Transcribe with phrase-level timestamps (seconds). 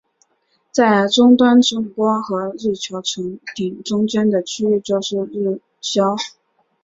[0.71, 6.15] 在终端震波和日球层顶中间的区域就是日鞘。